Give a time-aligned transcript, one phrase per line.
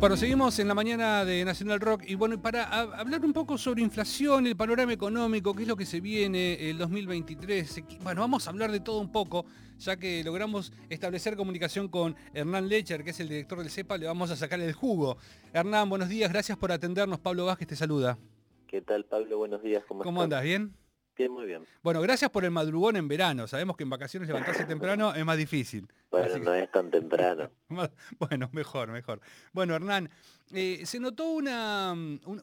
[0.00, 3.82] Bueno, seguimos en la mañana de Nacional Rock y bueno, para hablar un poco sobre
[3.82, 7.82] inflación, el panorama económico, qué es lo que se viene el 2023.
[8.02, 9.44] Bueno, vamos a hablar de todo un poco,
[9.76, 14.06] ya que logramos establecer comunicación con Hernán Lecher, que es el director del CEPA, le
[14.06, 15.18] vamos a sacar el jugo.
[15.52, 17.20] Hernán, buenos días, gracias por atendernos.
[17.20, 18.16] Pablo Vázquez te saluda.
[18.68, 19.36] ¿Qué tal, Pablo?
[19.36, 19.84] Buenos días.
[19.86, 20.42] ¿Cómo, ¿Cómo andas?
[20.42, 20.72] ¿Bien?
[21.28, 21.64] Muy bien.
[21.82, 23.46] Bueno, gracias por el madrugón en verano.
[23.46, 25.86] Sabemos que en vacaciones levantarse temprano es más difícil.
[26.10, 27.50] Bueno, no es tan temprano.
[28.18, 29.20] bueno, mejor, mejor.
[29.52, 30.10] Bueno, Hernán,
[30.52, 31.94] eh, se notó una,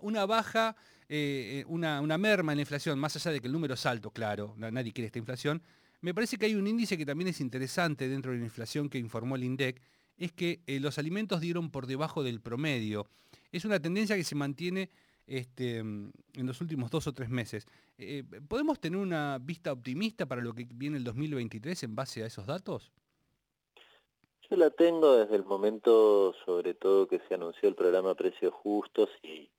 [0.01, 0.75] una baja,
[1.09, 4.11] eh, una, una, merma en la inflación, más allá de que el número es alto,
[4.11, 5.61] claro, nadie quiere esta inflación.
[6.01, 8.99] Me parece que hay un índice que también es interesante dentro de la inflación que
[8.99, 9.81] informó el INDEC,
[10.17, 13.07] es que eh, los alimentos dieron por debajo del promedio.
[13.51, 14.89] Es una tendencia que se mantiene
[15.27, 17.67] este, en los últimos dos o tres meses.
[17.97, 22.27] Eh, ¿Podemos tener una vista optimista para lo que viene el 2023 en base a
[22.27, 22.91] esos datos?
[24.49, 29.09] Yo la tengo desde el momento, sobre todo, que se anunció el programa Precios Justos
[29.21, 29.51] y,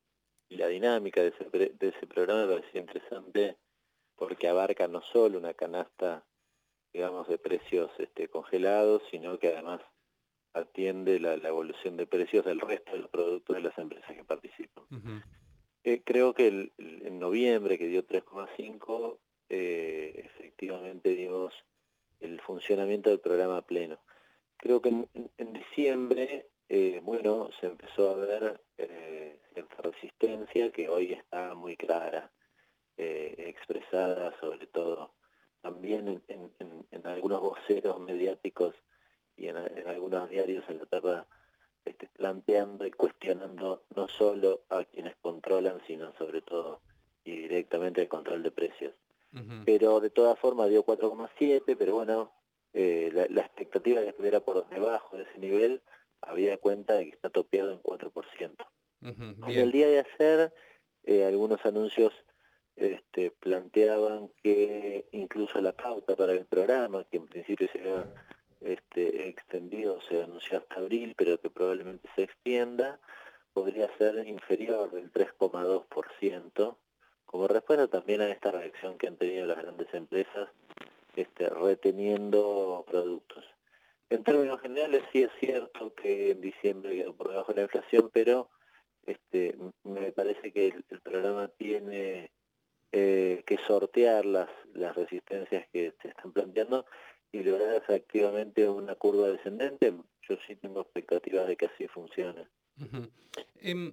[0.49, 3.59] la dinámica de ese, programa me interesante
[4.17, 6.25] porque abarca no solo una canasta,
[6.91, 9.83] digamos, de precios este, congelados, sino que además
[10.55, 14.85] atiende la, evolución de precios del resto de los productos de las empresas que participan.
[15.89, 21.55] Eh, creo que en noviembre, que dio 3,5, eh, efectivamente dimos
[22.21, 23.99] el funcionamiento del programa pleno.
[24.59, 28.61] Creo que en, diciembre, eh, bueno, se empezó a ver
[29.55, 32.31] cierta resistencia que hoy está muy clara,
[32.99, 35.15] expresada sobre todo
[35.63, 38.75] también en, algunos voceros mediáticos
[39.39, 41.27] y en, algunos diarios en la tierra
[41.89, 45.17] este, planteando y cuestionando no solo a quienes
[45.49, 46.81] controlan, sino sobre todo
[47.25, 48.95] y directamente el control de precios.
[49.67, 52.33] Pero de todas formas dio 4,7, pero bueno,
[52.73, 55.83] eh, la, expectativa de que estuviera por debajo de ese nivel
[56.23, 58.67] había cuenta de que está topeado en 4%.
[59.49, 60.53] el día de ayer,
[61.05, 62.13] eh, algunos anuncios
[62.77, 68.07] este, planteaban que incluso la pauta para el programa, que en principio se había
[68.63, 72.99] este, extendido, se anunció hasta abril, pero que probablemente se extienda,
[73.59, 76.77] podría ser inferior del 3,2%,
[77.27, 80.49] como respuesta también a esta reacción que han tenido las grandes empresas
[81.17, 83.45] este, reteniendo productos.
[84.11, 88.11] En términos generales sí es cierto que en diciembre quedó por debajo de la inflación,
[88.13, 88.49] pero
[89.07, 92.31] este, me parece que el, programa tiene
[92.93, 96.87] eh, que sortear las, las resistencias que se están planteando
[97.33, 99.93] y lograr efectivamente una curva descendente,
[100.23, 102.47] yo sí tengo expectativas de que así funcione.
[103.61, 103.93] Em,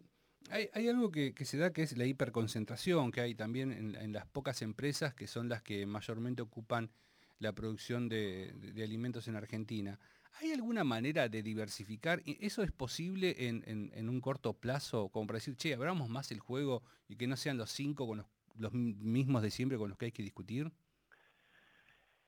[0.50, 4.62] hay, algo que, se da que es la hiperconcentración que hay también en, las pocas
[4.62, 6.92] empresas que son las que mayormente ocupan
[7.40, 8.54] la producción de,
[8.84, 10.00] alimentos en Argentina.
[10.42, 12.22] ¿Hay alguna manera de diversificar?
[12.26, 15.10] ¿Eso es posible en, un corto plazo?
[15.10, 18.26] Como para decir, che, abramos más el juego y que no sean los cinco con
[18.58, 20.72] los mismos de siempre con los que hay que discutir?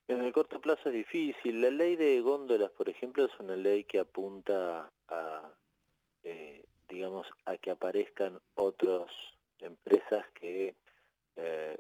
[0.08, 1.62] En el corto plazo es difícil.
[1.62, 5.54] La ley de góndolas, por ejemplo, es una ley que apunta a,
[6.28, 9.10] eh, digamos, a que aparezcan otras
[9.60, 10.76] empresas que,
[11.38, 11.80] eh,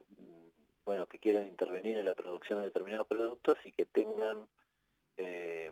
[0.85, 4.47] bueno, que quieran intervenir en la producción de determinados productos y que tengan
[5.17, 5.71] eh,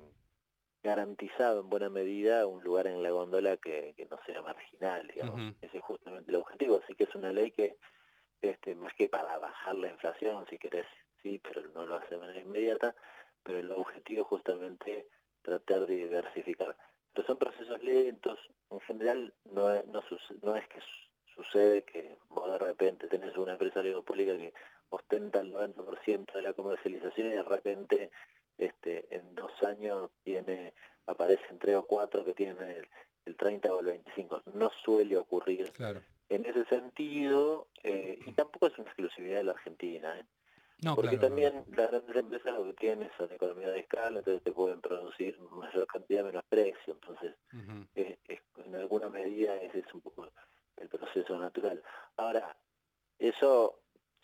[0.84, 5.56] garantizado en buena medida un lugar en la góndola que, no sea marginal, digamos.
[5.62, 6.82] Ese es justamente el objetivo.
[6.84, 7.78] Así que es una ley que,
[8.42, 10.86] este, más que para bajar la inflación, si querés
[11.24, 12.94] sí, pero no lo hace de manera inmediata,
[13.42, 15.08] pero el objetivo es justamente
[15.44, 16.76] tratar de diversificar.
[17.16, 18.38] Pero son procesos lentos,
[18.70, 20.80] en general no, no, es que
[21.34, 24.54] sucede que vos de repente tenés una empresa oligopólica que
[24.90, 28.12] ostenta el 90% de la comercialización y de repente
[28.58, 30.74] este, en dos años tiene
[31.08, 32.88] aparecen tres o cuatro que tienen el,
[33.26, 34.44] el 30 o el 25.
[34.54, 35.72] No suele ocurrir.
[36.30, 40.26] En ese sentido, eh, y tampoco es una exclusividad de la Argentina, ¿eh?
[40.94, 44.82] Porque también las grandes empresas lo que tienen son economía de escala, entonces te pueden
[44.82, 46.94] producir mayor cantidad, menos precio.
[46.94, 47.36] Entonces,
[47.96, 50.28] en alguna medida ese es un poco
[50.78, 51.82] el proceso natural.
[52.18, 52.56] Ahora,
[53.18, 53.80] eso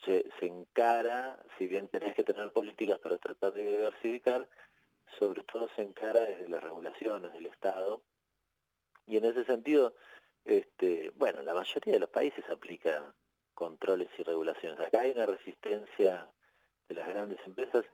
[0.06, 4.48] se, se encara, si bien tenés que tener políticas para tratar de diversificar,
[5.18, 8.02] sobre todo se encara desde las regulaciones del Estado.
[9.08, 9.96] Y en ese sentido,
[10.46, 13.14] este, bueno, la mayoría de los países aplica
[13.54, 14.80] controles y regulaciones.
[14.80, 16.28] Acá hay una resistencia
[16.94, 17.86] de las grandes empresas,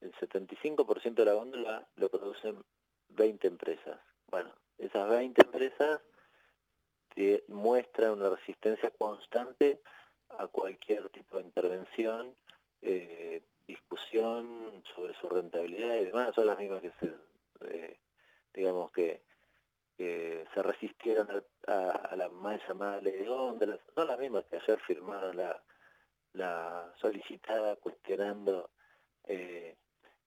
[0.00, 2.64] el 75% de la góndola lo producen
[3.08, 3.98] 20 empresas.
[4.30, 6.00] Bueno, esas 20 empresas
[7.48, 9.80] muestran una resistencia constante
[10.30, 12.34] a cualquier tipo de intervención,
[12.82, 17.14] eh, discusión sobre su rentabilidad y demás, son las mismas que se,
[17.70, 17.98] eh,
[18.52, 19.22] digamos que,
[19.96, 21.28] se resistieron
[21.68, 25.62] a, la mal llamada ley de góndolas, son las mismas que ayer firmaron la,
[26.34, 28.70] la solicitada cuestionando
[29.24, 29.76] eh,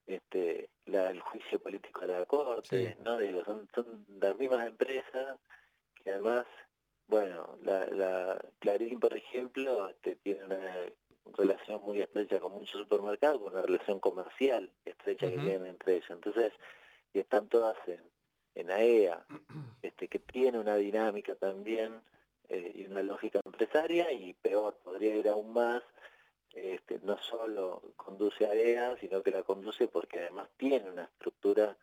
[0.06, 3.18] este, el juicio político de la Corte, ¿no?
[3.18, 5.38] Digo, son, son las mismas empresas
[6.04, 6.45] que además,
[7.07, 10.74] bueno, la, la Clarín, por ejemplo, este, tiene una
[11.36, 16.09] relación muy estrecha con muchos supermercados, una relación comercial estrecha que tienen entre ellos.
[16.09, 16.54] Entonces,
[17.13, 18.01] y están todas en,
[18.56, 19.25] en AEA,
[19.81, 22.01] e este, que tiene una dinámica también
[22.49, 25.83] eh, y una lógica empresaria, y peor, podría ir aún más,
[26.53, 31.77] este, no solo conduce a AEA, sino que la conduce porque además tiene una estructura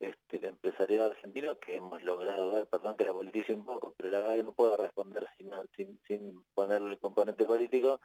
[0.00, 4.10] este, de empresariado argentino que hemos logrado ver, perdón que la politice un poco, pero
[4.10, 8.00] la verdad que no puedo responder sin, sin, sin ponerle el componente político,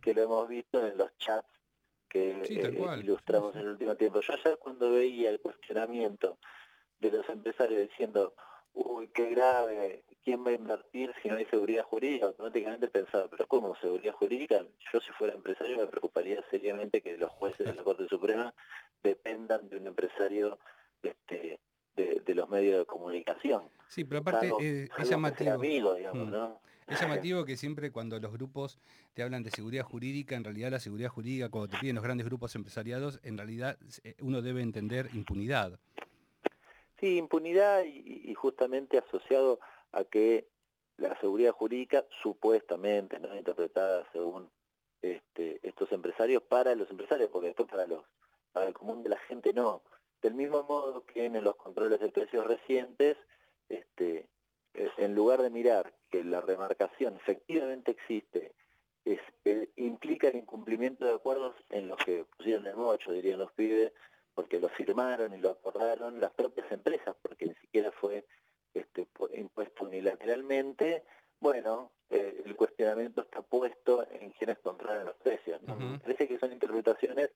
[0.00, 1.48] que lo hemos visto en los chats
[2.08, 4.20] que eh, ilustramos en el último tiempo.
[4.20, 6.38] Yo ayer cuando veía el cuestionamiento
[6.98, 8.34] de los empresarios diciendo,
[8.72, 12.26] uy, qué grave, ¿quién va a invertir si no hay seguridad jurídica?
[12.26, 14.60] Automáticamente pensaba, pero ¿cómo seguridad jurídica?
[14.92, 18.52] Yo si fuera empresario me preocuparía seriamente que los jueces de la Corte Suprema
[19.04, 20.58] dependan de un empresario
[21.00, 21.60] este,
[21.94, 23.70] de, los medios de comunicación.
[23.86, 25.58] Sí, pero aparte eh, es llamativo.
[25.58, 26.34] Mm.
[26.88, 28.80] Es llamativo que siempre cuando los grupos
[29.14, 32.26] te hablan de seguridad jurídica, en realidad la seguridad jurídica, cuando te piden los grandes
[32.26, 35.78] grupos empresariados, en realidad eh, uno debe entender impunidad.
[36.98, 39.60] Sí, impunidad y, justamente asociado
[39.92, 40.48] a que
[40.96, 44.50] la seguridad jurídica supuestamente no interpretada según
[45.02, 48.04] este, estos empresarios para los empresarios, porque después para los
[48.56, 49.82] para el común de la gente no.
[50.22, 53.18] Del mismo modo que en los controles de precios recientes,
[53.68, 54.26] este,
[54.96, 58.54] en lugar de mirar que la remarcación efectivamente existe,
[59.04, 63.52] es, eh, implica el incumplimiento de acuerdos en los que pusieron el mocho, dirían los
[63.52, 63.92] pibes,
[64.34, 68.24] porque lo firmaron y lo acordaron las propias empresas, porque ni siquiera fue
[69.96, 71.04] unilateralmente,
[71.40, 75.60] bueno, eh, el cuestionamiento está puesto en quienes controlan los precios.
[76.02, 77.30] Parece que son interpretaciones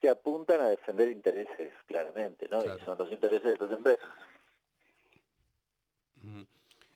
[0.00, 2.62] que apuntan a defender intereses, claramente, ¿no?
[2.64, 4.08] Y son los intereses de las empresas.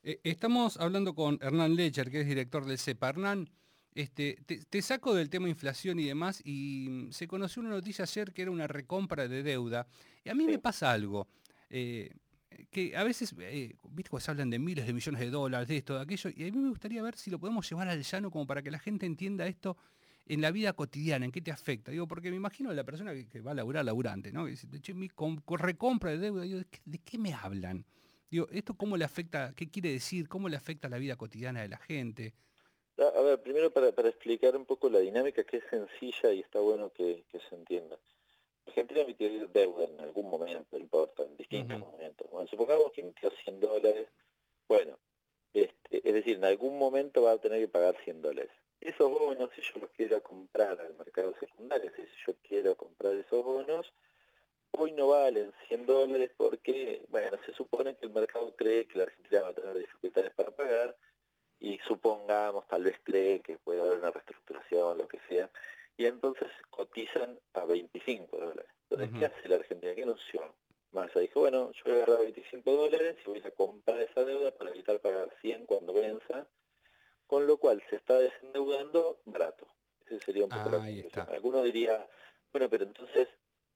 [0.05, 3.11] Eh, estamos hablando con Hernán Lecher, que es director del CEPA.
[3.11, 3.49] Hernán,
[3.95, 8.33] este, te, saco del tema inflación y demás, y mm, se conoció una noticia ayer
[8.33, 9.87] que era una recompra de deuda.
[10.25, 11.29] Y a mí me pasa algo,
[11.71, 12.11] eh,
[12.71, 15.97] que a veces, eh, viste, se hablan de miles de millones de dólares, de esto,
[15.97, 18.47] de aquello, y a mí me gustaría ver si lo podemos llevar al llano como
[18.47, 19.77] para que la gente entienda esto
[20.27, 21.91] en la vida cotidiana, en qué te afecta.
[21.91, 24.45] Digo, porque me imagino la persona que, va a laburar, laburante, ¿no?
[24.45, 25.11] Que dice, mi
[25.57, 27.85] recompra de deuda, ¿de qué, me hablan?
[28.31, 31.69] Digo, ¿esto cómo le afecta, qué quiere decir, cómo le afecta la vida cotidiana de
[31.69, 32.35] la gente?
[32.99, 36.91] A ver, primero para, explicar un poco la dinámica que es sencilla y está bueno
[36.91, 37.99] que, se entienda.
[38.67, 42.31] Argentina emitió deuda en algún momento, no importa, en distintos momentos.
[42.31, 44.09] Bueno, supongamos que emitió 100 dólares,
[44.69, 44.99] bueno,
[45.53, 48.53] este, es decir, en algún momento va a tener que pagar 100 dólares.
[48.81, 53.45] Esos bonos, si yo los quiero comprar al mercado secundario, si yo quiero comprar esos
[53.45, 53.93] bonos,
[54.73, 59.05] hoy no valen 100 dólares porque, bueno, se supone que el mercado cree que la
[59.05, 60.97] Argentina va a tener dificultades para pagar,
[61.61, 65.49] y supongamos, tal vez cree que puede haber una reestructuración, lo que sea,
[65.97, 68.71] y entonces cotizan a 25 dólares.
[68.89, 69.95] Entonces, ¿qué hace la Argentina?
[69.95, 70.55] ¿Qué anunció?
[70.91, 74.51] Massa dijo, bueno, yo voy a agarrar 25 dólares y voy a comprar esa deuda
[74.53, 76.47] para evitar pagar 100 cuando venza,
[77.27, 79.67] con lo cual se está desendeudando barato.
[80.05, 81.29] Ese sería un poco la conclusión.
[81.31, 82.07] Alguno diría,
[82.53, 83.29] bueno, pero entonces,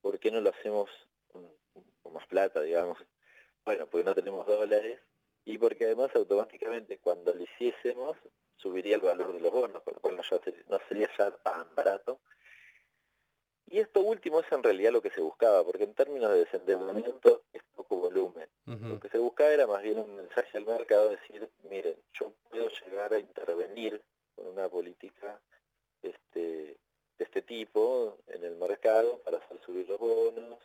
[0.02, 0.90] ¿por qué no lo hacemos
[1.28, 2.99] con más plata, digamos?
[3.64, 5.00] Bueno, porque no tenemos dólares,
[5.46, 8.16] y porque además automáticamente cuando lo hiciésemos
[8.56, 12.20] subiría el valor de los bonos, con lo cual no, sería ya tan barato.
[13.68, 17.42] Y esto último es en realidad lo que se buscaba, porque en términos de desendeudamiento
[17.52, 18.48] es poco volumen.
[18.64, 22.68] Lo que se buscaba era más bien un mensaje al mercado, decir, miren, yo puedo
[22.68, 24.02] llegar a intervenir
[24.34, 25.40] con una política
[26.02, 26.78] este,
[27.18, 30.58] de este tipo en el mercado para hacer subir los bonos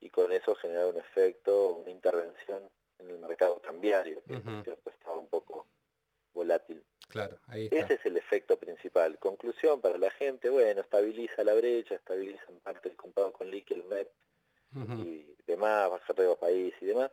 [0.00, 5.28] y con eso generar un efecto, una intervención en el mercado cambiario, que estaba un
[5.28, 5.66] poco
[6.34, 6.77] volátil.
[7.08, 9.18] Claro, Ese es el efecto principal.
[9.18, 13.82] Conclusión para la gente, bueno, estabiliza la brecha, estabiliza en parte el comprado con líquido,
[13.82, 14.10] el MEP
[14.98, 17.10] y demás, bajar de país y demás.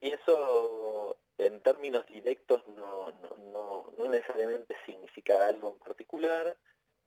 [0.00, 3.12] Y eso en términos directos no,
[3.52, 6.56] no, no necesariamente significa algo en particular,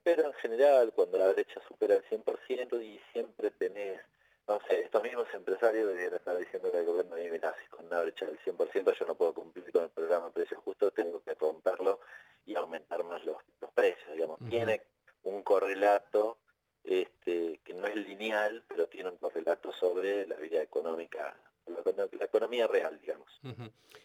[0.01, 3.99] pero en general cuando la brecha supera el 100% y siempre tenés
[4.47, 8.25] no sé, estos mismos empresarios deberían estar diciendo que el gobierno vive nazi una brecha
[8.25, 11.99] del 100%, yo no puedo cumplir con el programa de precios justos, tengo que romperlo
[12.45, 13.37] y aumentar más los,
[13.75, 14.39] precios, digamos.
[14.49, 14.81] Tiene
[15.23, 16.37] un correlato
[16.83, 22.67] este, que no es lineal, pero tiene un correlato sobre la vida económica, la, economía
[22.67, 23.29] real, digamos.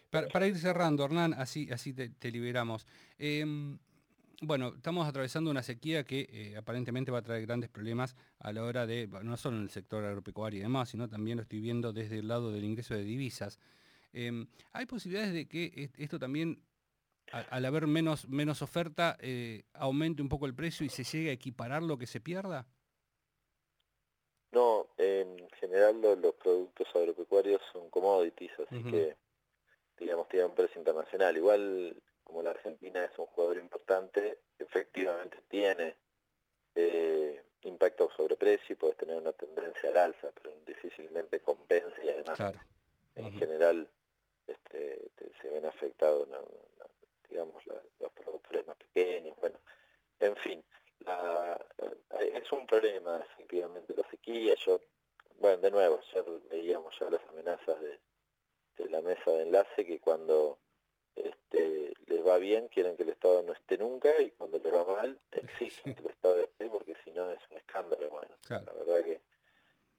[0.09, 2.85] Para, ir cerrando, Hernán, así, así te, liberamos.
[3.17, 3.77] Em,
[4.41, 8.63] bueno, estamos atravesando una sequía que eh, aparentemente va a traer grandes problemas a la
[8.63, 11.91] hora de, no solo en el sector agropecuario y demás, sino también lo estoy viendo
[11.91, 13.59] desde el lado del ingreso de divisas.
[14.13, 16.61] Em, ¿Hay posibilidades de que esto también,
[17.31, 21.33] al, haber menos, menos oferta, eh, aumente un poco el precio y se llegue a
[21.33, 22.67] equiparar lo que se pierda?
[24.51, 29.15] No, en general los, productos agropecuarios son commodities, así que
[29.99, 31.35] digamos, tiene un precio internacional.
[31.35, 31.95] Igual,
[32.27, 35.95] como la Argentina es un jugador importante, efectivamente tiene
[36.75, 42.09] eh, impacto sobre precio y puedes tener una tendencia al alza, pero difícilmente compensa y
[42.09, 42.53] además,
[43.15, 43.87] en general,
[44.45, 45.09] este,
[45.41, 46.27] se ven afectados,
[47.29, 49.37] digamos, los productores más pequeños.
[49.39, 49.57] Bueno,
[50.19, 50.63] en fin,
[51.07, 54.53] eh, es un problema, efectivamente, la sequía.
[54.65, 54.81] Yo,
[55.39, 57.99] bueno, de nuevo, ya veíamos ya las amenazas de
[58.77, 60.59] este, la mesa de enlace que cuando
[61.15, 61.86] este,
[62.27, 65.95] va bien quieren que el Estado no esté nunca y cuando les va mal exigen
[65.95, 68.09] que el Estado esté porque si no es un escándalo.
[68.09, 69.21] Bueno, la verdad que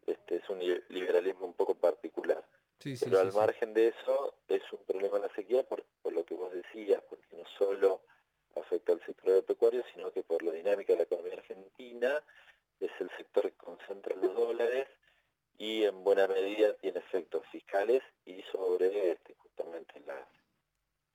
[0.06, 2.44] este, es un liberalismo un poco particular.
[2.78, 6.52] Pero al margen de eso es un problema la sequía por, por lo que vos
[6.52, 8.02] decías, porque no solo
[8.54, 12.22] afecta al sector agropecuario, sino que por la dinámica de la economía argentina
[12.80, 14.86] es el sector que concentra los dólares
[15.58, 20.26] y en buena medida tiene efectos fiscales y sobre este, justamente las,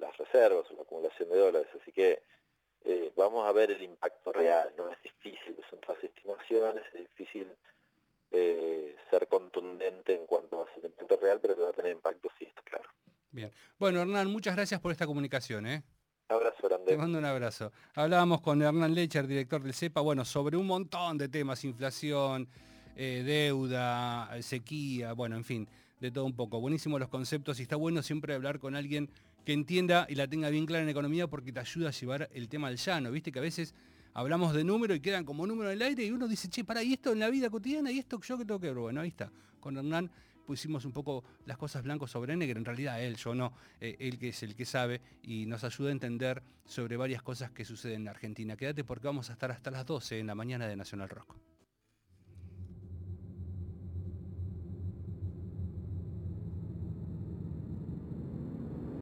[0.04, 1.68] las reservas o la acumulación de dólares.
[1.82, 2.22] Así que
[2.86, 7.48] eh, vamos a ver el impacto real, no es difícil, son todas estimaciones, es difícil
[8.32, 12.30] eh, ser contundente en cuanto a el impacto real, pero que va a tener impacto
[12.38, 12.90] sí, está claro.
[13.32, 13.52] Bien.
[13.80, 15.66] Bueno, Hernán, muchas gracias por esta comunicación.
[15.66, 15.84] ¿eh?
[16.28, 16.92] Abrazo grande.
[16.92, 17.72] Te mando un abrazo.
[17.96, 22.48] Hablábamos con Hernán Lecher, director del CEPA, bueno, sobre un montón de temas, inflación,
[22.96, 25.68] eh, deuda, sequía, bueno, en fin,
[26.00, 26.60] de todo un poco.
[26.60, 29.10] Buenísimos los conceptos y está bueno siempre hablar con alguien
[29.46, 32.50] que entienda y la tenga bien clara en economía porque te ayuda a llevar el
[32.50, 33.12] tema al llano.
[33.12, 33.74] Viste que a veces
[34.14, 36.84] hablamos de números y quedan como números en el aire y uno dice, che, para,
[36.84, 37.92] ¿y esto en la vida cotidiana?
[37.92, 38.78] ¿Y esto yo que tengo que ver?
[38.78, 39.32] Bueno, ahí está.
[39.60, 40.10] Con Hernán
[40.46, 44.20] pusimos un poco las cosas blancos sobre negro, en realidad él, yo no, eh, él
[44.20, 48.02] que es el que sabe y nos ayuda a entender sobre varias cosas que suceden
[48.02, 48.58] en Argentina.
[48.58, 51.53] Quédate porque vamos a estar hasta las 12 en la mañana de Nacional Rock.